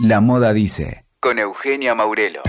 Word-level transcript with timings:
La 0.00 0.20
Moda 0.20 0.52
Dice, 0.52 1.04
con 1.18 1.40
Eugenia 1.40 1.92
Maurelo. 1.92 2.40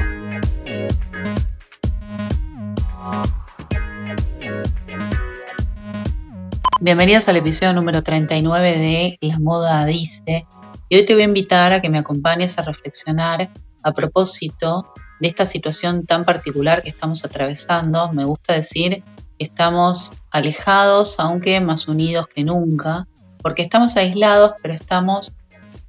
Bienvenidos 6.79 7.27
al 7.27 7.37
episodio 7.37 7.73
número 7.73 8.03
39 8.03 8.77
de 8.77 9.17
La 9.21 9.39
Moda 9.39 9.83
Dice. 9.87 10.45
Y 10.89 10.97
hoy 10.97 11.05
te 11.05 11.15
voy 11.15 11.23
a 11.23 11.25
invitar 11.25 11.73
a 11.73 11.81
que 11.81 11.89
me 11.89 11.97
acompañes 11.97 12.59
a 12.59 12.61
reflexionar 12.61 13.49
a 13.81 13.93
propósito 13.93 14.93
de 15.19 15.29
esta 15.29 15.47
situación 15.47 16.05
tan 16.05 16.25
particular 16.25 16.83
que 16.83 16.89
estamos 16.89 17.25
atravesando. 17.25 18.13
Me 18.13 18.25
gusta 18.25 18.53
decir 18.53 19.03
que 19.39 19.45
estamos 19.45 20.11
alejados, 20.29 21.19
aunque 21.19 21.59
más 21.61 21.87
unidos 21.87 22.27
que 22.27 22.43
nunca, 22.43 23.07
porque 23.41 23.63
estamos 23.63 23.97
aislados, 23.97 24.53
pero 24.61 24.75
estamos 24.75 25.33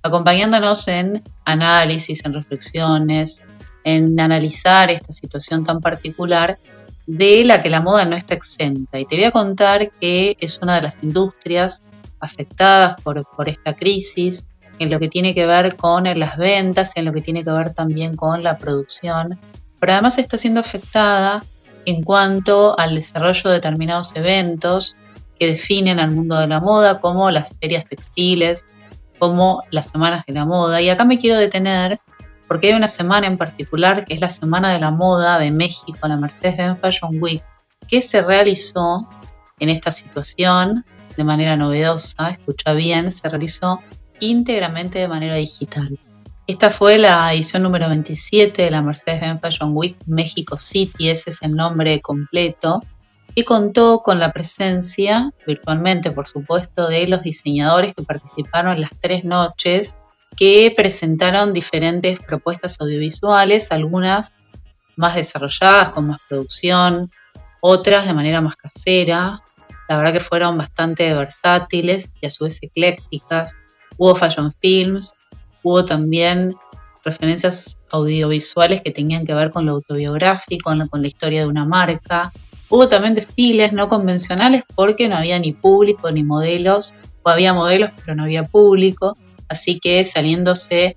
acompañándonos 0.02 0.88
en 0.88 1.22
análisis, 1.52 2.24
en 2.24 2.34
reflexiones, 2.34 3.42
en 3.84 4.18
analizar 4.20 4.90
esta 4.90 5.12
situación 5.12 5.64
tan 5.64 5.80
particular 5.80 6.58
de 7.06 7.44
la 7.44 7.62
que 7.62 7.70
la 7.70 7.80
moda 7.80 8.04
no 8.04 8.16
está 8.16 8.34
exenta. 8.34 8.98
Y 8.98 9.06
te 9.06 9.16
voy 9.16 9.24
a 9.24 9.30
contar 9.30 9.90
que 10.00 10.36
es 10.40 10.58
una 10.62 10.76
de 10.76 10.82
las 10.82 10.98
industrias 11.02 11.82
afectadas 12.20 13.00
por, 13.02 13.24
por 13.36 13.48
esta 13.48 13.74
crisis, 13.74 14.44
en 14.78 14.90
lo 14.90 14.98
que 14.98 15.08
tiene 15.08 15.34
que 15.34 15.46
ver 15.46 15.76
con 15.76 16.04
las 16.04 16.38
ventas, 16.38 16.96
en 16.96 17.04
lo 17.04 17.12
que 17.12 17.20
tiene 17.20 17.44
que 17.44 17.50
ver 17.50 17.74
también 17.74 18.16
con 18.16 18.42
la 18.42 18.56
producción, 18.56 19.38
pero 19.78 19.92
además 19.92 20.18
está 20.18 20.38
siendo 20.38 20.60
afectada 20.60 21.44
en 21.84 22.02
cuanto 22.02 22.78
al 22.78 22.94
desarrollo 22.94 23.50
de 23.50 23.56
determinados 23.56 24.12
eventos 24.14 24.96
que 25.38 25.48
definen 25.48 25.98
al 25.98 26.12
mundo 26.12 26.38
de 26.38 26.46
la 26.46 26.60
moda, 26.60 26.98
como 27.00 27.30
las 27.30 27.54
ferias 27.60 27.84
textiles, 27.86 28.66
como 29.20 29.62
las 29.70 29.90
semanas 29.90 30.24
de 30.26 30.32
la 30.32 30.44
moda. 30.44 30.80
Y 30.80 30.88
acá 30.88 31.04
me 31.04 31.18
quiero 31.18 31.38
detener 31.38 32.00
porque 32.48 32.66
hay 32.66 32.72
una 32.72 32.88
semana 32.88 33.28
en 33.28 33.38
particular 33.38 34.04
que 34.04 34.14
es 34.14 34.20
la 34.20 34.28
Semana 34.28 34.72
de 34.72 34.80
la 34.80 34.90
Moda 34.90 35.38
de 35.38 35.52
México, 35.52 36.08
la 36.08 36.16
Mercedes-Benz 36.16 36.80
Fashion 36.80 37.22
Week, 37.22 37.44
que 37.86 38.02
se 38.02 38.22
realizó 38.22 39.08
en 39.60 39.68
esta 39.68 39.92
situación 39.92 40.84
de 41.16 41.22
manera 41.22 41.56
novedosa, 41.56 42.30
escucha 42.30 42.72
bien, 42.72 43.12
se 43.12 43.28
realizó 43.28 43.80
íntegramente 44.18 44.98
de 44.98 45.06
manera 45.06 45.36
digital. 45.36 45.96
Esta 46.48 46.70
fue 46.70 46.98
la 46.98 47.32
edición 47.32 47.62
número 47.62 47.88
27 47.88 48.62
de 48.62 48.70
la 48.72 48.82
Mercedes-Benz 48.82 49.40
Fashion 49.40 49.70
Week 49.72 49.96
México 50.06 50.58
City, 50.58 51.08
ese 51.08 51.30
es 51.30 51.42
el 51.42 51.54
nombre 51.54 52.00
completo, 52.00 52.80
y 53.34 53.44
contó 53.44 54.02
con 54.02 54.18
la 54.18 54.32
presencia, 54.32 55.32
virtualmente 55.46 56.10
por 56.10 56.26
supuesto, 56.26 56.88
de 56.88 57.06
los 57.06 57.22
diseñadores 57.22 57.94
que 57.94 58.02
participaron 58.02 58.74
en 58.74 58.82
las 58.82 58.90
tres 59.00 59.24
noches, 59.24 59.96
que 60.36 60.72
presentaron 60.74 61.52
diferentes 61.52 62.20
propuestas 62.20 62.80
audiovisuales, 62.80 63.72
algunas 63.72 64.32
más 64.96 65.14
desarrolladas, 65.14 65.90
con 65.90 66.08
más 66.08 66.20
producción, 66.28 67.10
otras 67.60 68.06
de 68.06 68.14
manera 68.14 68.40
más 68.40 68.56
casera. 68.56 69.42
La 69.88 69.96
verdad 69.96 70.12
que 70.12 70.20
fueron 70.20 70.56
bastante 70.56 71.12
versátiles 71.12 72.10
y 72.20 72.26
a 72.26 72.30
su 72.30 72.44
vez 72.44 72.58
eclécticas. 72.62 73.54
Hubo 73.96 74.14
fashion 74.14 74.52
films, 74.60 75.14
hubo 75.62 75.84
también 75.84 76.54
referencias 77.04 77.78
audiovisuales 77.90 78.82
que 78.82 78.90
tenían 78.90 79.24
que 79.24 79.34
ver 79.34 79.50
con 79.50 79.66
lo 79.66 79.72
autobiográfico, 79.72 80.72
con 80.88 81.02
la 81.02 81.08
historia 81.08 81.40
de 81.40 81.48
una 81.48 81.64
marca, 81.64 82.32
Hubo 82.70 82.88
también 82.88 83.14
desfiles 83.14 83.72
no 83.72 83.88
convencionales 83.88 84.62
porque 84.74 85.08
no 85.08 85.16
había 85.16 85.38
ni 85.38 85.52
público 85.52 86.10
ni 86.10 86.22
modelos, 86.22 86.94
o 87.22 87.28
había 87.28 87.52
modelos 87.52 87.90
pero 88.02 88.14
no 88.14 88.22
había 88.22 88.44
público, 88.44 89.16
así 89.48 89.78
que 89.80 90.04
saliéndose 90.04 90.96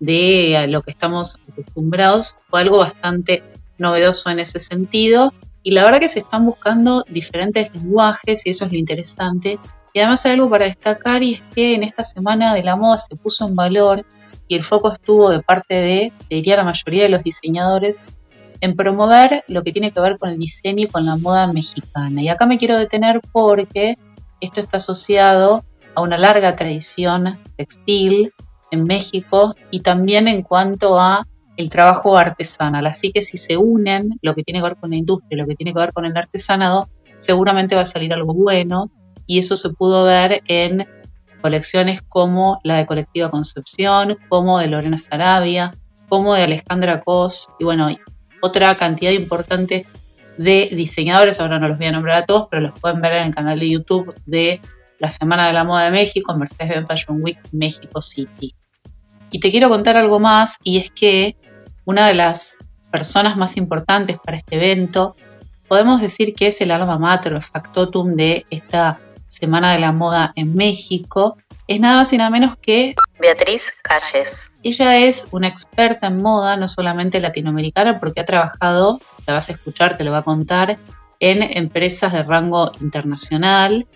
de 0.00 0.66
lo 0.68 0.82
que 0.82 0.90
estamos 0.90 1.38
acostumbrados 1.50 2.36
fue 2.48 2.60
algo 2.60 2.76
bastante 2.78 3.42
novedoso 3.78 4.28
en 4.30 4.38
ese 4.38 4.60
sentido 4.60 5.32
y 5.62 5.70
la 5.70 5.82
verdad 5.82 5.98
que 5.98 6.10
se 6.10 6.20
están 6.20 6.44
buscando 6.44 7.04
diferentes 7.08 7.74
lenguajes 7.74 8.44
y 8.44 8.50
eso 8.50 8.66
es 8.66 8.72
lo 8.72 8.78
interesante. 8.78 9.58
Y 9.94 10.00
además 10.00 10.26
hay 10.26 10.32
algo 10.32 10.50
para 10.50 10.66
destacar 10.66 11.22
y 11.22 11.34
es 11.34 11.42
que 11.54 11.74
en 11.74 11.84
esta 11.84 12.04
semana 12.04 12.52
de 12.52 12.62
la 12.62 12.76
moda 12.76 12.98
se 12.98 13.16
puso 13.16 13.48
en 13.48 13.56
valor 13.56 14.04
y 14.46 14.56
el 14.56 14.62
foco 14.62 14.92
estuvo 14.92 15.30
de 15.30 15.40
parte 15.40 15.74
de, 15.74 16.12
diría 16.28 16.56
la 16.56 16.64
mayoría 16.64 17.04
de 17.04 17.08
los 17.08 17.22
diseñadores, 17.22 18.00
en 18.60 18.76
promover 18.76 19.44
lo 19.48 19.62
que 19.62 19.72
tiene 19.72 19.92
que 19.92 20.00
ver 20.00 20.18
con 20.18 20.30
el 20.30 20.38
diseño 20.38 20.84
y 20.84 20.88
con 20.88 21.06
la 21.06 21.16
moda 21.16 21.52
mexicana. 21.52 22.22
Y 22.22 22.28
acá 22.28 22.46
me 22.46 22.58
quiero 22.58 22.78
detener 22.78 23.20
porque 23.32 23.96
esto 24.40 24.60
está 24.60 24.78
asociado 24.78 25.64
a 25.94 26.02
una 26.02 26.18
larga 26.18 26.56
tradición 26.56 27.38
textil 27.56 28.32
en 28.70 28.84
México 28.84 29.54
y 29.70 29.80
también 29.80 30.28
en 30.28 30.42
cuanto 30.42 30.98
a 30.98 31.26
el 31.56 31.70
trabajo 31.70 32.16
artesanal. 32.16 32.86
Así 32.86 33.12
que 33.12 33.22
si 33.22 33.36
se 33.36 33.56
unen 33.56 34.18
lo 34.22 34.34
que 34.34 34.42
tiene 34.42 34.60
que 34.60 34.68
ver 34.68 34.76
con 34.76 34.90
la 34.90 34.96
industria, 34.96 35.42
lo 35.42 35.46
que 35.46 35.54
tiene 35.54 35.72
que 35.72 35.78
ver 35.78 35.92
con 35.92 36.04
el 36.04 36.16
artesanado, 36.16 36.88
seguramente 37.18 37.76
va 37.76 37.82
a 37.82 37.86
salir 37.86 38.12
algo 38.12 38.34
bueno 38.34 38.90
y 39.26 39.38
eso 39.38 39.56
se 39.56 39.70
pudo 39.70 40.04
ver 40.04 40.42
en 40.46 40.86
colecciones 41.40 42.02
como 42.02 42.58
la 42.64 42.76
de 42.76 42.86
Colectiva 42.86 43.30
Concepción, 43.30 44.16
como 44.28 44.58
de 44.58 44.68
Lorena 44.68 44.98
Sarabia, 44.98 45.72
como 46.08 46.34
de 46.34 46.42
Alejandra 46.42 47.02
Cos 47.02 47.48
y 47.58 47.64
bueno, 47.64 47.88
otra 48.44 48.76
cantidad 48.76 49.10
importante 49.12 49.86
de 50.36 50.68
diseñadores, 50.72 51.40
ahora 51.40 51.58
no 51.58 51.68
los 51.68 51.78
voy 51.78 51.86
a 51.86 51.92
nombrar 51.92 52.16
a 52.16 52.26
todos, 52.26 52.48
pero 52.50 52.60
los 52.60 52.78
pueden 52.78 53.00
ver 53.00 53.14
en 53.14 53.24
el 53.28 53.34
canal 53.34 53.58
de 53.58 53.70
YouTube 53.70 54.14
de 54.26 54.60
la 54.98 55.10
Semana 55.10 55.46
de 55.46 55.54
la 55.54 55.64
Moda 55.64 55.84
de 55.84 55.90
México, 55.90 56.36
Mercedes-Benz 56.36 56.86
Fashion 56.86 57.22
Week 57.22 57.38
México 57.52 58.02
City. 58.02 58.54
Y 59.30 59.40
te 59.40 59.50
quiero 59.50 59.70
contar 59.70 59.96
algo 59.96 60.20
más, 60.20 60.58
y 60.62 60.76
es 60.78 60.90
que 60.90 61.36
una 61.86 62.06
de 62.06 62.14
las 62.14 62.58
personas 62.90 63.36
más 63.36 63.56
importantes 63.56 64.18
para 64.22 64.36
este 64.36 64.56
evento, 64.56 65.16
podemos 65.66 66.02
decir 66.02 66.34
que 66.34 66.48
es 66.48 66.60
el 66.60 66.70
alma 66.70 66.98
mater, 66.98 67.32
el 67.32 67.42
factotum 67.42 68.14
de 68.14 68.44
esta 68.50 69.00
Semana 69.26 69.72
de 69.72 69.78
la 69.78 69.92
Moda 69.92 70.32
en 70.36 70.54
México, 70.54 71.38
es 71.66 71.80
nada 71.80 71.96
más 71.96 72.12
y 72.12 72.18
nada 72.18 72.30
menos 72.30 72.56
que 72.58 72.94
Beatriz 73.18 73.72
Calles. 73.82 74.50
Ella 74.62 74.98
es 74.98 75.28
una 75.30 75.48
experta 75.48 76.08
en 76.08 76.22
moda, 76.22 76.56
no 76.56 76.68
solamente 76.68 77.20
latinoamericana, 77.20 78.00
porque 78.00 78.20
ha 78.20 78.24
trabajado, 78.24 78.98
la 79.26 79.34
vas 79.34 79.48
a 79.48 79.52
escuchar, 79.52 79.96
te 79.96 80.04
lo 80.04 80.12
va 80.12 80.18
a 80.18 80.22
contar, 80.22 80.78
en 81.20 81.42
empresas 81.42 82.12
de 82.12 82.22
rango 82.22 82.72
internacional. 82.80 83.86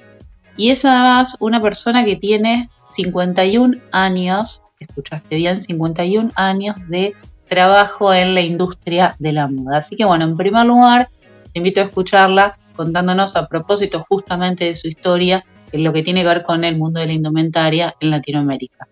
Y 0.56 0.70
es 0.70 0.84
además 0.84 1.36
una 1.40 1.60
persona 1.60 2.04
que 2.04 2.16
tiene 2.16 2.70
51 2.86 3.78
años, 3.92 4.62
escuchaste 4.80 5.36
bien, 5.36 5.56
51 5.56 6.30
años 6.34 6.76
de 6.88 7.14
trabajo 7.48 8.12
en 8.12 8.34
la 8.34 8.40
industria 8.40 9.16
de 9.18 9.32
la 9.32 9.48
moda. 9.48 9.78
Así 9.78 9.96
que 9.96 10.04
bueno, 10.04 10.24
en 10.24 10.36
primer 10.36 10.66
lugar, 10.66 11.08
te 11.52 11.58
invito 11.58 11.80
a 11.80 11.84
escucharla 11.84 12.58
contándonos 12.76 13.36
a 13.36 13.48
propósito 13.48 14.04
justamente 14.08 14.66
de 14.66 14.74
su 14.74 14.86
historia 14.86 15.42
en 15.72 15.84
lo 15.84 15.92
que 15.92 16.02
tiene 16.02 16.22
que 16.22 16.28
ver 16.28 16.42
con 16.42 16.64
el 16.64 16.76
mundo 16.76 17.00
de 17.00 17.06
la 17.06 17.12
indumentaria 17.12 17.94
en 18.00 18.10
Latinoamérica. 18.10 18.88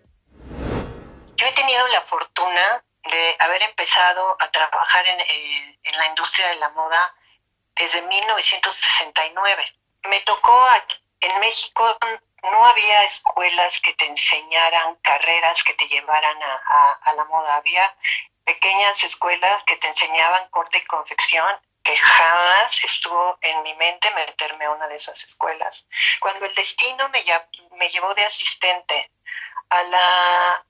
Yo 1.37 1.45
he 1.45 1.51
tenido 1.53 1.87
la 1.87 2.01
fortuna 2.01 2.83
de 3.03 3.35
haber 3.39 3.61
empezado 3.61 4.35
a 4.39 4.49
trabajar 4.49 5.05
en, 5.05 5.19
eh, 5.21 5.79
en 5.83 5.97
la 5.97 6.07
industria 6.07 6.47
de 6.47 6.55
la 6.55 6.69
moda 6.69 7.13
desde 7.75 8.01
1969. 8.01 9.75
Me 10.09 10.19
tocó 10.21 10.67
en 11.19 11.39
México 11.39 11.97
no 12.43 12.65
había 12.65 13.03
escuelas 13.03 13.79
que 13.79 13.93
te 13.93 14.05
enseñaran 14.05 14.95
carreras 14.95 15.63
que 15.63 15.73
te 15.73 15.87
llevaran 15.87 16.37
a, 16.41 16.99
a, 17.03 17.13
la 17.13 17.25
moda. 17.25 17.55
Había 17.55 17.95
pequeñas 18.43 19.03
escuelas 19.03 19.63
que 19.63 19.75
te 19.77 19.87
enseñaban 19.87 20.49
corte 20.49 20.79
y 20.79 20.85
confección 20.85 21.55
que 21.83 21.95
jamás 21.97 22.83
estuvo 22.83 23.37
en 23.41 23.63
mi 23.63 23.73
mente 23.75 24.11
meterme 24.11 24.65
a 24.65 24.71
una 24.71 24.87
de 24.87 24.95
esas 24.95 25.23
escuelas. 25.23 25.87
Cuando 26.19 26.45
el 26.45 26.53
destino 26.53 27.09
me, 27.09 27.23
me 27.77 27.89
llevó 27.89 28.13
de 28.13 28.25
asistente 28.25 29.11
a 29.69 29.83
la 29.83 30.66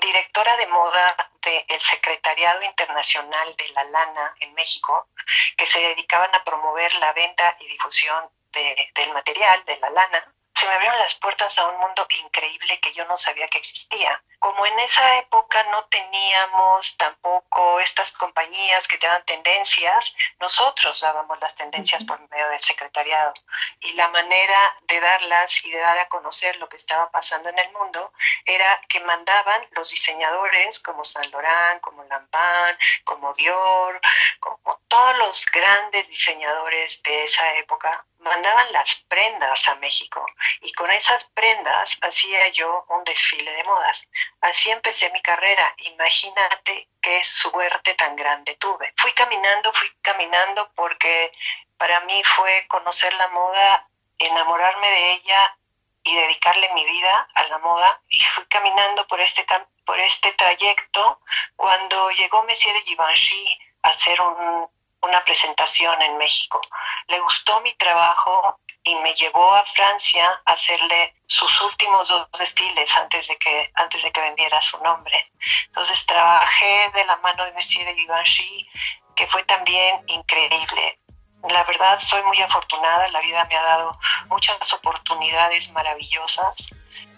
directora 0.00 0.56
de 0.56 0.66
moda 0.66 1.30
del 1.42 1.80
Secretariado 1.80 2.62
Internacional 2.62 3.56
de 3.56 3.68
la 3.70 3.84
Lana 3.84 4.34
en 4.40 4.54
México, 4.54 5.08
que 5.56 5.66
se 5.66 5.80
dedicaban 5.80 6.34
a 6.34 6.44
promover 6.44 6.92
la 6.96 7.12
venta 7.12 7.56
y 7.60 7.68
difusión 7.68 8.30
del 8.52 9.12
material, 9.12 9.64
de 9.64 9.78
la 9.78 9.90
lana, 9.90 10.34
se 10.58 10.66
me 10.66 10.72
abrieron 10.72 10.98
las 10.98 11.14
puertas 11.14 11.56
a 11.58 11.68
un 11.68 11.78
mundo 11.78 12.04
increíble 12.08 12.80
que 12.80 12.92
yo 12.92 13.04
no 13.04 13.16
sabía 13.16 13.46
que 13.46 13.58
existía. 13.58 14.20
Como 14.40 14.66
en 14.66 14.76
esa 14.80 15.18
época 15.18 15.62
no 15.70 15.84
teníamos 15.84 16.96
tampoco 16.96 17.78
estas 17.78 18.10
compañías 18.10 18.88
que 18.88 18.98
te 18.98 19.06
dan 19.06 19.24
tendencias, 19.24 20.16
nosotros 20.40 21.00
dábamos 21.00 21.38
las 21.40 21.54
tendencias 21.54 22.04
por 22.04 22.18
medio 22.28 22.48
del 22.48 22.60
secretariado. 22.60 23.34
Y 23.78 23.92
la 23.92 24.08
manera 24.08 24.76
de 24.82 25.00
darlas 25.00 25.64
y 25.64 25.70
de 25.70 25.78
dar 25.78 25.98
a 25.98 26.08
conocer 26.08 26.56
lo 26.56 26.68
que 26.68 26.76
estaba 26.76 27.08
pasando 27.12 27.50
en 27.50 27.58
el 27.58 27.72
mundo 27.72 28.12
era 28.44 28.80
que 28.88 28.98
mandaban 29.00 29.64
los 29.72 29.90
diseñadores 29.90 30.80
como 30.80 31.04
Saint 31.04 31.32
Laurent, 31.32 31.80
como 31.80 32.02
Lanvin, 32.04 32.76
como 33.04 33.32
Dior, 33.34 34.00
como 34.40 34.80
todos 34.88 35.18
los 35.18 35.46
grandes 35.46 36.08
diseñadores 36.08 37.00
de 37.04 37.24
esa 37.24 37.54
época 37.54 38.04
mandaban 38.18 38.72
las 38.72 38.96
prendas 39.08 39.68
a 39.68 39.76
México 39.76 40.24
y 40.60 40.72
con 40.72 40.90
esas 40.90 41.24
prendas 41.24 41.98
hacía 42.02 42.48
yo 42.48 42.84
un 42.88 43.04
desfile 43.04 43.50
de 43.52 43.64
modas. 43.64 44.08
Así 44.40 44.70
empecé 44.70 45.10
mi 45.10 45.22
carrera. 45.22 45.74
Imagínate 45.78 46.88
qué 47.00 47.22
suerte 47.24 47.94
tan 47.94 48.16
grande 48.16 48.56
tuve. 48.56 48.92
Fui 48.96 49.12
caminando, 49.12 49.72
fui 49.72 49.90
caminando 50.02 50.70
porque 50.74 51.32
para 51.76 52.00
mí 52.00 52.22
fue 52.24 52.66
conocer 52.68 53.12
la 53.14 53.28
moda, 53.28 53.88
enamorarme 54.18 54.90
de 54.90 55.12
ella 55.12 55.56
y 56.02 56.16
dedicarle 56.16 56.72
mi 56.74 56.84
vida 56.84 57.28
a 57.34 57.44
la 57.44 57.58
moda. 57.58 58.00
Y 58.08 58.20
fui 58.20 58.44
caminando 58.46 59.06
por 59.06 59.20
este, 59.20 59.46
por 59.84 59.98
este 60.00 60.32
trayecto 60.32 61.20
cuando 61.56 62.10
llegó 62.10 62.42
Monsieur 62.44 62.74
de 62.74 62.82
Givenchy 62.82 63.58
a 63.82 63.88
hacer 63.90 64.20
un, 64.20 64.68
una 65.08 65.24
presentación 65.24 66.00
en 66.02 66.18
México. 66.18 66.60
Le 67.08 67.18
gustó 67.20 67.60
mi 67.62 67.72
trabajo 67.74 68.60
y 68.84 68.94
me 68.96 69.14
llevó 69.14 69.54
a 69.54 69.64
Francia 69.64 70.40
a 70.44 70.52
hacerle 70.52 71.14
sus 71.26 71.60
últimos 71.62 72.08
dos 72.08 72.28
desfiles 72.38 72.96
antes 72.96 73.28
de 73.28 73.36
que 73.36 73.70
antes 73.74 74.02
de 74.02 74.12
que 74.12 74.20
vendiera 74.20 74.62
su 74.62 74.82
nombre. 74.82 75.24
Entonces 75.66 76.06
trabajé 76.06 76.90
de 76.94 77.04
la 77.04 77.16
mano 77.16 77.44
de 77.44 77.52
Monsieur 77.52 77.86
de 77.86 77.94
Givenchy, 77.94 78.68
que 79.14 79.26
fue 79.26 79.44
también 79.44 80.02
increíble. 80.06 81.00
La 81.48 81.64
verdad 81.64 82.00
soy 82.00 82.22
muy 82.24 82.40
afortunada, 82.40 83.08
la 83.08 83.20
vida 83.20 83.44
me 83.44 83.56
ha 83.56 83.62
dado 83.62 83.92
muchas 84.26 84.72
oportunidades 84.72 85.70
maravillosas 85.70 86.70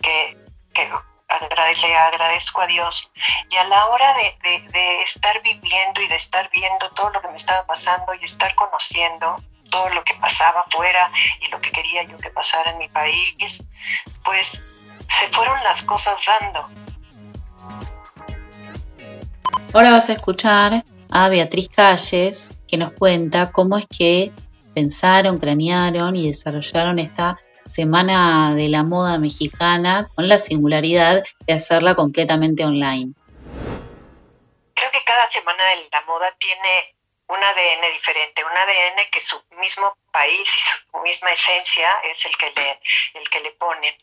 que, 0.03 0.37
que 0.75 0.91
agradezco 1.31 2.61
a 2.61 2.67
Dios. 2.67 3.11
Y 3.51 3.57
a 3.57 3.65
la 3.65 3.87
hora 3.87 4.15
de, 4.15 5.03
estar 5.03 5.43
viviendo 5.43 6.03
y 6.03 6.09
de 6.09 6.17
estar 6.17 6.51
viendo 6.51 6.91
todo 6.91 7.11
lo 7.11 7.21
que 7.21 7.29
me 7.29 7.37
estaba 7.37 7.67
pasando 7.67 8.15
y 8.15 8.25
estar 8.25 8.55
conociendo 8.55 9.37
todo 9.71 9.89
lo 9.91 10.03
que 10.03 10.15
pasaba 10.15 10.65
afuera 10.67 11.13
y 11.41 11.49
lo 11.49 11.61
que 11.61 11.71
quería 11.71 12.03
yo 12.03 12.17
que 12.19 12.31
pasara 12.31 12.73
en 12.73 12.79
mi 12.79 12.89
país, 12.89 13.63
pues 14.25 14.63
se 15.09 15.29
fueron 15.29 15.63
las 15.63 15.83
cosas 15.85 16.25
dando. 16.27 16.69
Ahora 19.73 19.93
vas 19.93 20.09
a 20.09 20.15
escuchar 20.15 20.85
a 21.11 21.29
Beatriz 21.29 21.69
Calles 21.69 22.53
que 22.67 22.77
nos 22.77 22.93
cuenta 22.93 23.53
cómo 23.53 23.79
es 23.79 23.87
que 23.87 24.33
pensaron, 24.75 25.39
cranearon 25.39 26.17
y 26.17 26.27
desarrollaron 26.27 26.99
esta 26.99 27.39
Semana 27.67 28.55
de 28.55 28.69
la 28.69 28.83
Moda 28.83 29.19
Mexicana 29.19 30.09
con 30.15 30.29
la 30.29 30.39
singularidad 30.39 31.23
de 31.47 31.53
hacerla 31.53 31.95
completamente 31.95 32.65
online. 32.65 33.13
Creo 34.75 34.91
que 34.91 35.05
cada 35.05 35.29
Semana 35.31 35.65
de 35.67 35.89
la 35.93 36.01
Moda 36.03 36.35
tiene 36.39 36.95
un 37.31 37.43
ADN 37.43 37.93
diferente, 37.93 38.45
un 38.45 38.57
ADN 38.57 39.09
que 39.11 39.21
su 39.21 39.41
mismo 39.61 39.97
país 40.11 40.53
y 40.59 40.61
su 40.61 40.99
misma 40.99 41.31
esencia 41.31 41.93
es 42.05 42.25
el 42.25 42.37
que 42.37 42.51
le, 42.51 42.81
el 43.15 43.31
que 43.31 43.41
le 43.41 43.53
ponen. 43.53 43.95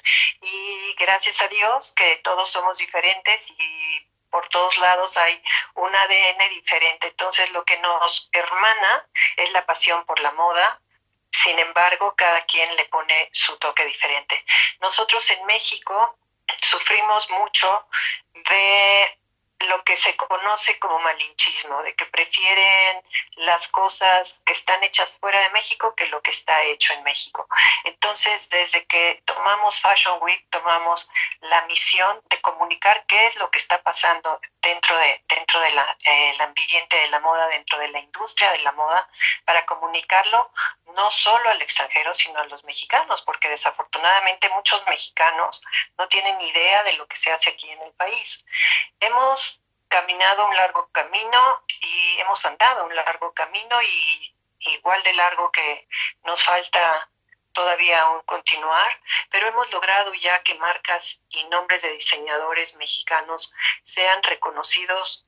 Y 0.42 0.96
gracias 0.98 1.42
a 1.42 1.48
Dios 1.50 1.92
que 1.92 2.22
todos 2.24 2.50
somos 2.50 2.78
diferentes 2.78 3.52
y 3.52 4.08
por 4.30 4.48
todos 4.48 4.78
lados 4.78 5.18
hay 5.18 5.42
un 5.76 5.94
ADN 5.94 6.50
diferente. 6.56 7.08
Entonces 7.08 7.52
lo 7.52 7.66
que 7.66 7.78
nos 7.80 8.30
hermana 8.32 9.06
es 9.36 9.52
la 9.52 9.66
pasión 9.66 10.06
por 10.06 10.20
la 10.22 10.32
moda, 10.32 10.80
sin 11.32 11.58
embargo, 11.60 12.14
cada 12.16 12.42
quien 12.42 12.76
le 12.76 12.86
pone 12.86 13.30
su 13.32 13.58
toque 13.58 13.86
diferente. 13.86 14.44
Nosotros 14.82 15.30
en 15.32 15.46
México 15.46 16.18
sufrimos 16.62 17.30
mucho 17.30 17.88
de 18.34 19.18
lo 19.62 19.84
que 19.84 19.96
se 19.96 20.16
conoce 20.16 20.78
como 20.78 21.00
malinchismo, 21.00 21.82
de 21.82 21.96
que 21.96 22.06
prefieren 22.06 23.02
las 23.38 23.68
cosas 23.68 24.42
que 24.46 24.54
están 24.54 24.84
hechas 24.84 25.14
fuera 25.20 25.40
de 25.40 25.50
México 25.50 25.96
que 25.96 26.08
lo 26.08 26.22
que 26.22 26.30
está 26.30 26.62
hecho 26.64 26.94
en 26.94 27.04
México. 27.04 27.48
Entonces, 27.84 28.50
desde 28.50 28.86
que 28.86 29.22
tomamos 29.26 29.80
Fashion 29.80 30.20
Week, 30.22 30.46
tomamos 30.50 31.10
la 31.42 31.66
misión 31.66 32.22
de 32.30 32.40
comunicar 32.42 33.06
qué 33.08 33.26
es 33.26 33.36
lo 33.38 33.50
que 33.50 33.58
está 33.58 33.82
pasando 33.82 34.40
dentro 34.62 34.96
de 34.98 35.24
dentro 35.28 35.60
del 35.60 35.78
eh, 36.04 36.38
ambiente 36.40 36.98
de 36.98 37.08
la 37.08 37.20
moda, 37.20 37.48
dentro 37.48 37.80
de 37.80 37.88
la 37.88 38.00
industria 38.00 38.52
de 38.52 38.60
la 38.60 38.72
moda, 38.74 39.10
para 39.46 39.66
comunicarlo 39.66 40.52
no 40.98 41.12
solo 41.12 41.50
al 41.50 41.62
extranjero, 41.62 42.14
sino 42.14 42.40
a 42.40 42.46
los 42.46 42.64
mexicanos, 42.64 43.22
porque 43.22 43.48
desafortunadamente 43.50 44.50
muchos 44.50 44.84
mexicanos 44.88 45.62
no 45.98 46.08
tienen 46.08 46.42
idea 46.42 46.84
de 46.84 46.94
lo 46.94 47.08
que 47.08 47.16
se 47.16 47.32
hace 47.32 47.52
aquí 47.52 47.70
en 47.70 47.82
el 47.84 47.94
país. 47.94 48.44
Hemos 49.00 49.62
caminado 49.88 50.46
un 50.46 50.56
largo 50.56 50.90
camino 50.92 51.64
y 51.80 52.18
hemos 52.20 52.44
andado 52.46 52.86
un 52.86 52.96
largo 52.96 53.32
camino 53.34 53.82
y 53.82 54.36
igual 54.60 55.02
de 55.04 55.14
largo 55.14 55.52
que 55.52 55.88
nos 56.24 56.44
falta 56.44 57.10
todavía 57.54 58.02
aún 58.02 58.22
continuar, 58.24 58.88
pero 59.30 59.48
hemos 59.48 59.72
logrado 59.72 60.14
ya 60.16 60.42
que 60.42 60.56
marcas 60.56 61.22
y 61.30 61.44
nombres 61.46 61.84
de 61.84 61.92
diseñadores 61.92 62.76
mexicanos 62.76 63.54
sean 63.84 64.22
reconocidos 64.24 65.26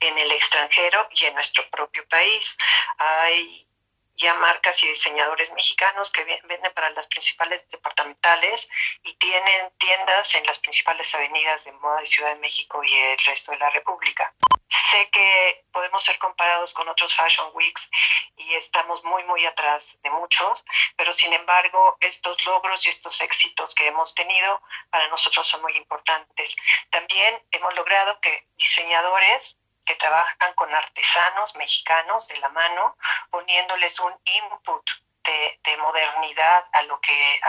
en 0.00 0.18
el 0.18 0.32
extranjero 0.32 1.06
y 1.12 1.26
en 1.26 1.34
nuestro 1.34 1.68
propio 1.70 2.06
país. 2.08 2.56
Hay 2.98 3.68
ya 4.14 4.34
marcas 4.34 4.82
y 4.82 4.88
diseñadores 4.88 5.52
mexicanos 5.52 6.10
que 6.10 6.24
venden 6.24 6.72
para 6.74 6.90
las 6.90 7.06
principales 7.06 7.68
departamentales 7.68 8.68
y 9.02 9.14
tienen 9.14 9.70
tiendas 9.78 10.34
en 10.34 10.46
las 10.46 10.58
principales 10.58 11.14
avenidas 11.14 11.64
de 11.64 11.72
moda 11.72 12.00
de 12.00 12.06
Ciudad 12.06 12.34
de 12.34 12.40
México 12.40 12.82
y 12.84 12.94
el 12.94 13.18
resto 13.18 13.52
de 13.52 13.58
la 13.58 13.70
República. 13.70 14.34
Sé 14.68 15.08
que 15.10 15.64
podemos 15.72 16.02
ser 16.02 16.18
comparados 16.18 16.74
con 16.74 16.88
otros 16.88 17.14
Fashion 17.14 17.50
Weeks 17.54 17.90
y 18.36 18.54
estamos 18.54 19.04
muy, 19.04 19.24
muy 19.24 19.44
atrás 19.46 19.98
de 20.02 20.10
muchos, 20.10 20.64
pero 20.96 21.12
sin 21.12 21.32
embargo 21.32 21.96
estos 22.00 22.44
logros 22.44 22.86
y 22.86 22.90
estos 22.90 23.20
éxitos 23.20 23.74
que 23.74 23.86
hemos 23.86 24.14
tenido 24.14 24.60
para 24.90 25.08
nosotros 25.08 25.46
son 25.46 25.62
muy 25.62 25.76
importantes. 25.76 26.56
También 26.90 27.42
hemos 27.50 27.74
logrado 27.74 28.20
que 28.20 28.46
diseñadores 28.56 29.58
que 29.84 29.94
trabajan 29.96 30.54
con 30.54 30.74
artesanos 30.74 31.56
mexicanos 31.56 32.28
de 32.28 32.36
la 32.38 32.48
mano, 32.50 32.96
poniéndoles 33.30 33.98
un 34.00 34.14
input 34.24 34.90
de, 35.22 35.76
modernidad 35.78 36.64
a 36.72 36.82
lo 36.82 37.00
que 37.00 37.40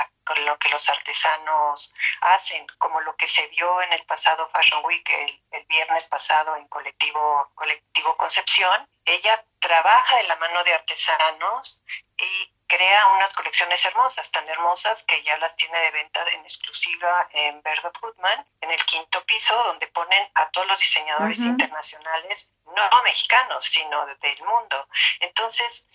lo 0.46 0.58
que 0.58 0.70
los 0.70 0.90
artesanos 0.90 1.94
hacen, 2.22 2.66
como 2.78 3.02
lo 3.02 3.16
que 3.16 3.28
se 3.28 3.48
vio 3.48 3.82
en 3.82 3.94
el 3.94 4.04
pasado 4.06 4.48
Fashion 4.50 4.84
Week, 4.86 5.08
el, 5.10 5.42
el, 5.52 5.66
viernes 5.66 6.08
pasado 6.08 6.56
en 6.56 6.68
colectivo 6.68 7.52
colectivo 7.56 8.16
Concepción. 8.18 8.88
Ella 9.06 9.44
trabaja 9.60 10.16
de 10.18 10.24
la 10.24 10.36
mano 10.38 10.64
de 10.64 10.74
artesanos 10.74 11.84
y 12.18 12.53
crea 12.76 13.08
unas 13.08 13.34
colecciones 13.36 13.86
hermosas, 13.86 14.32
tan 14.32 14.48
hermosas 14.50 15.04
que 15.04 15.22
ya 15.22 15.38
las 15.38 15.56
tiene 15.56 15.78
de 15.78 15.92
venta 15.92 16.24
en 16.32 16.44
exclusiva 16.44 17.28
en 17.32 17.62
Verdo 17.62 17.92
Putman, 17.94 18.46
en 18.62 18.72
el 18.72 18.84
quinto 18.86 19.24
piso, 19.26 19.56
donde 19.66 19.88
ponen 19.88 20.28
a 20.34 20.50
todos 20.50 20.66
los 20.68 20.80
diseñadores 20.80 21.40
internacionales, 21.40 22.52
no 22.66 23.04
mexicanos, 23.04 23.64
sino 23.64 24.06
del 24.08 24.44
mundo. 24.44 24.88
Entonces, 25.20 25.88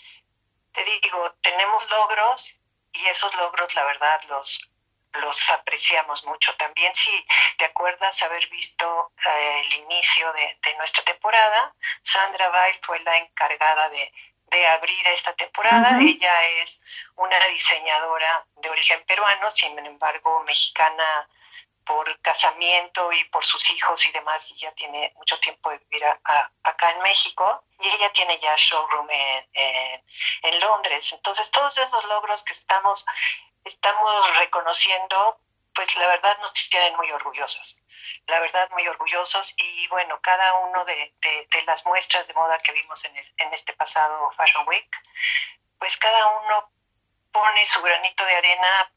te 0.73 0.85
digo, 0.85 1.33
tenemos 1.41 1.91
logros 1.91 2.61
y 2.93 3.07
esos 3.07 3.35
logros, 3.35 3.75
la 3.75 3.85
verdad, 3.85 4.21
los, 4.29 4.71
los 5.15 5.51
apreciamos 5.51 6.25
mucho. 6.27 6.55
También 6.57 6.95
si 6.95 7.11
te 7.57 7.65
acuerdas 7.65 8.23
haber 8.23 8.47
visto 8.49 9.13
eh, 9.27 9.63
el 9.67 9.75
inicio 9.81 10.33
de, 10.33 10.59
de, 10.63 10.77
nuestra 10.77 11.03
temporada, 11.03 11.75
Sandra 12.03 12.51
Bail 12.51 12.79
fue 12.83 13.01
la 13.01 13.17
encargada 13.19 13.89
de 13.89 14.13
de 14.51 14.67
abrir 14.67 15.07
esta 15.09 15.33
temporada. 15.35 15.99
Ella 16.01 16.43
es 16.63 16.83
una 17.17 17.39
diseñadora 17.49 18.47
de 18.57 18.71
origen 18.71 19.03
peruano, 19.07 19.51
sin 19.51 19.79
embargo 19.79 20.43
mexicana 20.45 21.29
por 21.89 22.21
casamiento 22.21 23.11
y 23.13 23.25
por 23.25 23.47
sus 23.47 23.71
hijos 23.71 24.05
y 24.05 24.13
demás, 24.13 24.51
y 24.51 24.59
ya 24.59 24.71
tiene 24.73 25.11
mucho 25.17 25.41
tiempo 25.41 25.71
de 25.71 25.79
vivir 25.79 26.05
acá 26.05 26.91
en 26.91 27.01
México, 27.01 27.65
y 27.81 27.89
ella 27.89 28.13
tiene 28.13 28.39
ya 28.39 28.55
showroom 28.57 29.09
en, 29.11 30.05
en, 30.43 30.61
Londres. 30.61 31.15
Entonces, 31.15 31.51
todos 31.51 31.79
esos 31.79 32.05
logros 32.05 32.43
que 32.43 32.53
estamos, 32.53 33.07
estamos 33.65 34.37
reconociendo, 34.37 35.41
pues 35.79 35.97
la 35.97 36.09
verdad 36.09 36.37
nos 36.41 36.53
tienen 36.53 36.97
muy 36.97 37.09
orgullosos 37.13 37.81
la 38.27 38.41
verdad 38.41 38.69
muy 38.71 38.87
orgullosos 38.87 39.55
y 39.57 39.87
bueno, 39.89 40.21
cada 40.21 40.55
uno 40.55 40.85
de, 40.85 41.15
las 41.67 41.85
muestras 41.87 42.27
de 42.29 42.35
moda 42.35 42.59
que 42.59 42.73
vimos 42.73 43.05
en, 43.05 43.17
en 43.17 43.53
este 43.53 43.73
pasado 43.73 44.31
Fashion 44.33 44.67
Week, 44.69 44.89
pues 45.79 45.97
cada 45.97 46.27
uno 46.27 46.71
pone 47.33 47.65
su 47.65 47.81
granito 47.83 48.25
de 48.25 48.37
arena, 48.37 48.93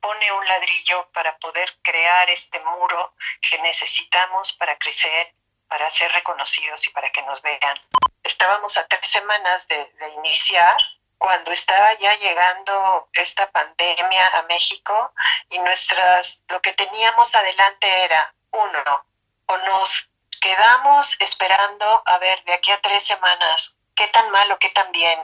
pone 0.00 0.32
un 0.32 0.46
ladrillo 0.46 1.10
para 1.12 1.36
poder 1.38 1.76
crear 1.82 2.30
este 2.30 2.60
muro 2.60 3.14
que 3.40 3.58
necesitamos 3.58 4.52
para 4.52 4.78
crecer, 4.78 5.32
para 5.68 5.90
ser 5.90 6.10
reconocidos 6.12 6.86
y 6.86 6.90
para 6.90 7.10
que 7.10 7.22
nos 7.22 7.42
vean. 7.42 7.78
Estábamos 8.22 8.76
a 8.78 8.86
tres 8.86 9.06
semanas 9.08 9.66
de, 9.68 9.84
de 9.84 10.10
iniciar 10.14 10.76
cuando 11.20 11.52
estaba 11.52 11.92
ya 11.98 12.18
llegando 12.18 13.10
esta 13.12 13.50
pandemia 13.50 14.26
a 14.28 14.42
México 14.44 15.12
y 15.50 15.58
nuestras 15.58 16.42
lo 16.48 16.62
que 16.62 16.72
teníamos 16.72 17.34
adelante 17.34 18.04
era 18.04 18.34
uno, 18.52 19.04
o 19.44 19.56
nos 19.58 20.08
quedamos 20.40 21.20
esperando 21.20 22.02
a 22.06 22.16
ver 22.16 22.42
de 22.44 22.54
aquí 22.54 22.70
a 22.70 22.80
tres 22.80 23.04
semanas 23.04 23.76
qué 23.94 24.06
tan 24.08 24.30
mal 24.30 24.50
o 24.50 24.58
qué 24.58 24.70
tan 24.70 24.90
bien 24.92 25.18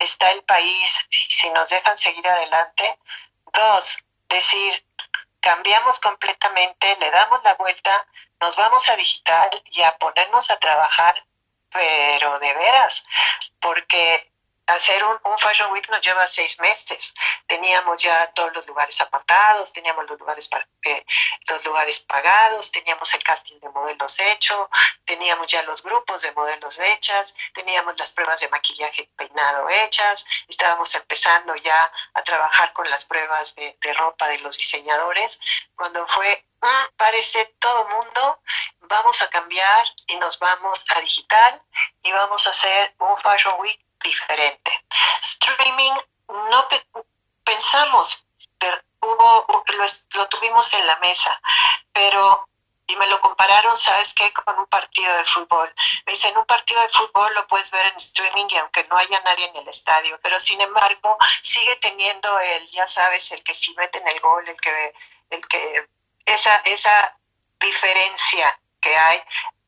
está 0.00 0.32
el 0.32 0.42
país 0.42 1.06
si 1.10 1.48
nos 1.50 1.68
dejan 1.68 1.96
seguir 1.96 2.26
adelante. 2.26 2.98
Dos, 3.52 3.98
decir, 4.28 4.84
cambiamos 5.38 6.00
completamente, 6.00 6.96
le 6.98 7.08
damos 7.12 7.44
la 7.44 7.54
vuelta, 7.54 8.04
nos 8.40 8.56
vamos 8.56 8.88
a 8.88 8.96
digital 8.96 9.62
y 9.70 9.82
a 9.82 9.96
ponernos 9.96 10.50
a 10.50 10.58
trabajar, 10.58 11.24
pero 11.70 12.40
de 12.40 12.52
veras, 12.52 13.06
porque 13.60 14.28
hacer 14.66 15.04
un, 15.04 15.38
Fashion 15.38 15.70
Week 15.70 15.88
nos 15.90 16.00
lleva 16.00 16.26
seis 16.26 16.58
meses. 16.60 17.14
Teníamos 17.46 18.02
ya 18.02 18.30
todos 18.32 18.52
los 18.54 18.66
lugares 18.66 19.00
apartados, 19.00 19.72
teníamos 19.72 20.08
los 20.08 20.18
lugares, 20.18 20.50
eh, 20.82 21.04
los 21.48 21.64
lugares 21.64 22.00
pagados, 22.00 22.72
teníamos 22.72 23.12
el 23.14 23.22
casting 23.22 23.58
de 23.60 23.68
modelos 23.68 24.18
hecho, 24.18 24.68
teníamos 25.04 25.46
ya 25.46 25.62
los 25.62 25.82
grupos 25.82 26.22
de 26.22 26.32
modelos 26.32 26.78
hechas, 26.78 27.34
teníamos 27.54 27.96
las 27.98 28.10
pruebas 28.12 28.40
de 28.40 28.48
maquillaje 28.48 29.08
peinado 29.16 29.68
hechas, 29.68 30.26
estábamos 30.48 30.94
empezando 30.94 31.54
ya 31.56 31.90
a 32.14 32.22
trabajar 32.22 32.72
con 32.72 32.88
las 32.90 33.04
pruebas 33.04 33.54
de, 33.54 33.76
de 33.80 33.92
ropa 33.92 34.28
de 34.28 34.38
los 34.38 34.56
diseñadores, 34.56 35.38
cuando 35.76 36.06
fue, 36.08 36.44
mm, 36.60 36.96
parece 36.96 37.44
todo 37.60 37.88
mundo, 37.88 38.40
vamos 38.80 39.22
a 39.22 39.30
cambiar 39.30 39.86
y 40.06 40.16
nos 40.16 40.38
vamos 40.38 40.84
a 40.88 41.00
digital 41.00 41.62
y 42.02 42.12
vamos 42.12 42.46
a 42.46 42.50
hacer 42.50 42.94
un 42.98 43.16
Fashion 43.20 43.54
Week 43.60 43.85
diferente. 44.06 44.84
Streaming, 45.20 45.92
no 46.28 46.68
pensamos, 47.44 48.26
hubo, 49.00 49.64
lo, 50.14 50.28
tuvimos 50.28 50.72
en 50.74 50.86
la 50.86 50.96
mesa, 50.98 51.40
pero 51.92 52.48
y 52.88 52.94
me 52.96 53.06
lo 53.08 53.20
compararon, 53.20 53.76
¿sabes 53.76 54.14
qué? 54.14 54.32
Con 54.32 54.60
un 54.60 54.66
partido 54.66 55.12
de 55.16 55.24
fútbol. 55.24 55.72
Me 56.06 56.12
dicen, 56.12 56.36
un 56.38 56.46
partido 56.46 56.80
de 56.82 56.88
fútbol 56.88 57.34
lo 57.34 57.44
puedes 57.48 57.70
ver 57.72 57.86
en 57.86 57.96
streaming 57.96 58.46
y 58.48 58.56
aunque 58.58 58.84
no 58.84 58.96
haya 58.96 59.20
nadie 59.22 59.46
en 59.46 59.56
el 59.56 59.68
estadio, 59.68 60.20
pero 60.22 60.38
sin 60.38 60.60
embargo 60.60 61.18
sigue 61.42 61.74
teniendo 61.76 62.38
el, 62.38 62.64
ya 62.68 62.86
sabes, 62.86 63.32
el 63.32 63.42
que 63.42 63.54
si 63.54 63.74
mete 63.74 63.98
en 63.98 64.06
el 64.06 64.20
gol, 64.20 64.48
el 64.48 64.60
que, 64.60 64.94
el 65.30 65.48
que, 65.48 65.88
esa, 66.26 66.56
esa 66.58 67.16
diferencia 67.58 68.56
que 68.80 68.96
hay 68.96 69.20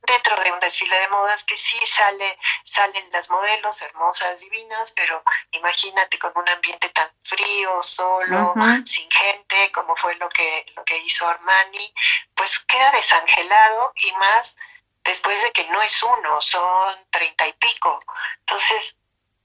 dentro 0.09 0.37
de 0.43 0.51
un 0.51 0.61
desfile 0.61 0.99
de 0.99 1.09
modas 1.09 1.45
que 1.45 1.57
sí 1.57 1.79
sale, 1.85 2.39
salen 2.65 3.09
las 3.13 3.31
modelos 3.31 3.81
hermosas, 3.83 4.41
divinas, 4.41 4.93
pero 4.93 5.23
imagínate 5.53 6.19
con 6.19 6.33
un 6.35 6.49
ambiente 6.49 6.89
tan 6.89 7.09
frío, 7.23 7.83
solo, 7.83 8.55
sin 8.85 9.11
gente, 9.11 9.71
como 9.73 9.95
fue 9.95 10.15
lo 10.17 10.29
que, 10.29 10.67
lo 10.75 10.85
que 10.85 10.99
hizo 10.99 11.29
Armani, 11.29 11.95
pues 12.35 12.59
queda 12.61 12.91
desangelado 12.93 13.93
y 13.97 14.13
más 14.13 14.57
después 15.05 15.43
de 15.43 15.53
que 15.53 15.65
no 15.69 15.81
es 15.83 16.03
uno, 16.03 16.41
son 16.41 16.99
treinta 17.11 17.47
y 17.47 17.53
pico. 17.55 17.99
Entonces, 18.41 18.98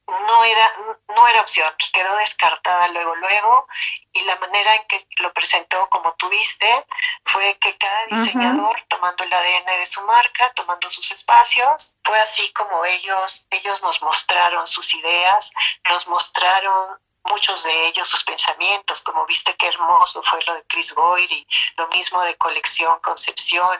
no 0.07 0.43
era, 0.43 0.72
no 1.15 1.27
era 1.27 1.41
opción, 1.41 1.72
quedó 1.91 2.15
descartada 2.17 2.88
luego, 2.89 3.15
luego, 3.15 3.67
y 4.12 4.24
la 4.25 4.36
manera 4.38 4.75
en 4.75 4.86
que 4.88 5.00
lo 5.17 5.31
presentó, 5.33 5.88
como 5.89 6.13
tuviste, 6.13 6.86
fue 7.25 7.57
que 7.60 7.77
cada 7.77 8.05
diseñador, 8.07 8.83
tomando 8.88 9.24
el 9.24 9.33
ADN 9.33 9.77
de 9.79 9.86
su 9.86 10.01
marca, 10.01 10.51
tomando 10.53 10.89
sus 10.89 11.12
espacios, 11.12 11.98
fue 12.03 12.19
así 12.19 12.51
como 12.53 12.86
ellos, 12.86 13.48
ellos 13.50 13.81
nos 13.81 14.01
mostraron 14.01 14.67
sus 14.67 14.93
ideas, 14.93 15.51
nos 15.89 16.07
mostraron 16.07 17.00
muchos 17.33 17.63
de 17.63 17.87
ellos 17.87 18.07
sus 18.07 18.23
pensamientos, 18.23 19.01
como 19.01 19.25
viste 19.25 19.55
qué 19.55 19.67
hermoso 19.67 20.21
fue 20.21 20.39
lo 20.45 20.53
de 20.53 20.63
Chris 20.67 20.93
Goyri, 20.93 21.47
lo 21.77 21.87
mismo 21.87 22.21
de 22.21 22.37
Colección 22.37 22.99
Concepción, 23.01 23.75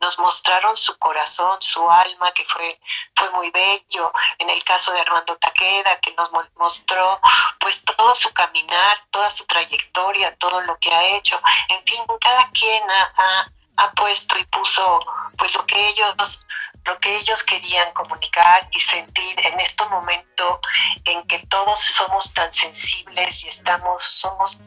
nos 0.00 0.18
mostraron 0.18 0.74
su 0.74 0.98
corazón, 0.98 1.60
su 1.60 1.90
alma, 1.90 2.32
que 2.32 2.46
fue, 2.46 2.80
fue 3.14 3.28
muy 3.30 3.50
bello, 3.50 4.10
en 4.38 4.48
el 4.48 4.64
caso 4.64 4.90
de 4.92 5.00
Armando 5.00 5.36
Taqueda, 5.36 6.00
que 6.00 6.14
nos 6.14 6.30
mostró 6.56 7.20
pues 7.60 7.84
todo 7.84 8.14
su 8.14 8.32
caminar, 8.32 8.96
toda 9.10 9.28
su 9.28 9.44
trayectoria, 9.44 10.34
todo 10.36 10.62
lo 10.62 10.78
que 10.78 10.90
ha 10.90 11.16
hecho, 11.16 11.38
en 11.68 11.84
fin, 11.84 12.02
cada 12.20 12.48
quien 12.50 12.82
ha, 12.90 13.52
ha 13.76 13.92
puesto 13.92 14.38
y 14.38 14.44
puso 14.46 15.00
pues 15.36 15.52
lo 15.54 15.66
que 15.66 15.88
ellos 15.88 16.46
lo 16.86 16.98
que 16.98 17.16
ellos 17.16 17.42
querían 17.42 17.92
comunicar 17.94 18.68
y 18.72 18.80
sentir 18.80 19.34
en 19.38 19.58
este 19.60 19.84
momento 19.86 20.60
en 21.04 21.26
que 21.26 21.38
todos 21.48 21.80
somos 21.80 22.32
tan 22.34 22.52
sensibles 22.52 23.44
y 23.44 23.48
estamos, 23.48 24.02
somos 24.02 24.60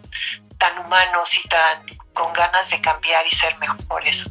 tan 0.58 0.80
humanos 0.80 1.38
y 1.38 1.48
tan 1.48 1.86
con 2.14 2.34
ganas 2.34 2.70
de 2.72 2.82
cambiar 2.82 3.26
y 3.28 3.32
ser 3.32 3.56
mejores. 3.60 4.26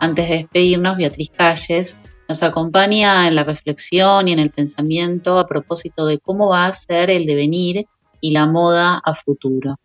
Antes 0.00 0.28
de 0.28 0.36
despedirnos, 0.36 0.96
Beatriz 0.96 1.30
Calles 1.30 1.98
nos 2.28 2.42
acompaña 2.42 3.28
en 3.28 3.36
la 3.36 3.44
reflexión 3.44 4.26
y 4.26 4.32
en 4.32 4.40
el 4.40 4.50
pensamiento 4.50 5.38
a 5.38 5.46
propósito 5.46 6.06
de 6.06 6.18
cómo 6.18 6.48
va 6.48 6.66
a 6.66 6.72
ser 6.72 7.08
el 7.10 7.24
devenir 7.24 7.86
y 8.20 8.32
la 8.32 8.46
moda 8.46 9.00
a 9.04 9.14
futuro 9.14 9.78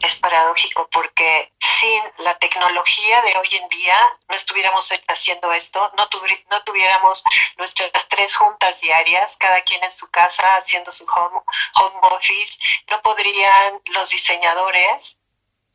es 0.00 0.16
paradójico 0.16 0.88
porque 0.90 1.52
sin 1.58 2.02
la 2.18 2.38
tecnología 2.38 3.22
de 3.22 3.36
hoy 3.36 3.56
en 3.56 3.68
día 3.68 4.12
no 4.28 4.34
estuviéramos 4.34 4.90
haciendo 5.08 5.52
esto, 5.52 5.90
no, 5.96 6.08
no 6.50 6.62
tuviéramos 6.62 7.24
nuestras 7.56 8.08
tres 8.08 8.36
juntas 8.36 8.80
diarias, 8.80 9.36
cada 9.36 9.60
quien 9.62 9.82
en 9.84 9.90
su 9.90 10.10
casa 10.10 10.56
haciendo 10.56 10.90
su 10.92 11.04
home, 11.04 11.40
home 11.74 11.98
office, 12.02 12.58
no 12.90 13.00
podrían 13.02 13.80
los 13.86 14.10
diseñadores 14.10 15.18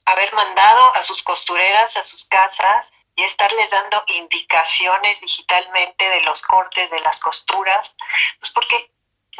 haber 0.05 0.33
mandado 0.33 0.95
a 0.95 1.03
sus 1.03 1.23
costureras 1.23 1.97
a 1.97 2.03
sus 2.03 2.25
casas 2.25 2.91
y 3.15 3.23
estarles 3.23 3.71
dando 3.71 4.03
indicaciones 4.07 5.21
digitalmente 5.21 6.09
de 6.09 6.21
los 6.21 6.41
cortes, 6.41 6.91
de 6.91 6.99
las 6.99 7.19
costuras, 7.19 7.95
pues 8.39 8.51
porque 8.51 8.91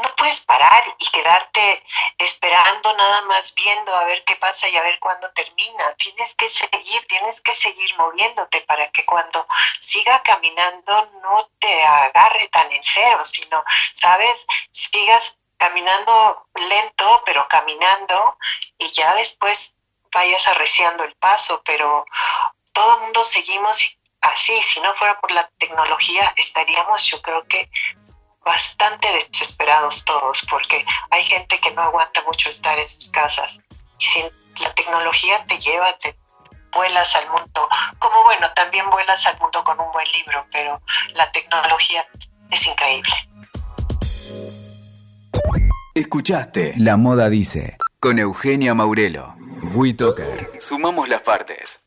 no 0.04 0.16
puedes 0.16 0.42
parar 0.42 0.84
y 1.00 1.10
quedarte 1.10 1.84
esperando 2.18 2.96
nada 2.96 3.22
más 3.24 3.54
viendo 3.56 3.96
a 3.96 4.04
ver 4.06 4.24
qué 4.26 4.36
pasa 4.36 4.68
y 4.70 4.76
a 4.76 4.84
ver 4.84 5.00
cuándo 5.00 5.30
termina. 5.32 5.94
Tienes 5.96 6.36
que 6.36 6.50
seguir, 6.50 7.06
tienes 7.08 7.42
que 7.42 7.56
seguir 7.56 7.98
moviéndote 7.98 8.62
para 8.62 8.90
que 8.92 9.06
cuando 9.06 9.48
siga 9.80 10.22
caminando 10.24 11.06
no 11.22 11.50
te 11.60 11.84
agarre 11.84 12.48
tan 12.50 12.72
en 12.72 12.84
cero, 12.84 13.24
sino, 13.24 13.64
¿sabes? 13.94 14.46
Sigas 14.72 15.38
caminando 15.58 16.48
lento, 16.56 17.24
pero 17.26 17.48
caminando 17.48 18.38
y 18.78 18.92
ya 18.92 19.16
después 19.16 19.76
vayas 20.12 20.48
arreciando 20.48 21.04
el 21.04 21.16
paso, 21.16 21.62
pero 21.66 22.06
todo 22.74 22.96
el 22.96 23.02
mundo 23.02 23.24
seguimos 23.24 23.98
así, 24.22 24.62
si 24.62 24.80
no 24.82 24.94
fuera 24.96 25.20
por 25.20 25.32
la 25.32 25.50
tecnología 25.58 26.34
estaríamos 26.36 27.06
yo 27.06 27.22
creo 27.22 27.46
que 27.48 27.70
bastante 28.46 29.08
desesperados 29.12 30.06
todos 30.06 30.46
porque 30.50 30.86
hay 31.10 31.24
gente 31.24 31.60
que 31.60 31.72
no 31.72 31.82
aguanta 31.82 32.22
mucho 32.24 32.48
estar 32.48 32.78
en 32.78 32.88
sus 32.88 33.10
casas 33.10 33.60
y 34.00 34.06
si 34.06 34.24
la 34.62 34.74
tecnología 34.76 35.44
te 35.48 35.58
lleva, 35.58 35.98
te 35.98 36.16
vuelas 36.72 37.16
al 37.16 37.30
mundo, 37.30 37.68
como 38.00 38.24
bueno, 38.24 38.52
también 38.54 38.90
vuelas 38.90 39.26
al 39.26 39.38
mundo 39.40 39.64
con 39.64 39.80
un 39.80 39.92
buen 39.92 40.06
libro, 40.12 40.46
pero 40.52 40.82
la 41.14 41.32
tecnología 41.32 42.06
es 42.52 42.68
increíble. 42.68 43.14
Escuchaste 45.94 46.74
La 46.78 46.98
Moda 46.98 47.30
Dice 47.30 47.78
con 48.00 48.20
Eugenia 48.20 48.74
Maurelo. 48.74 49.36
WeToker. 49.74 50.52
Sumamos 50.60 51.10
las 51.10 51.22
partes. 51.22 51.85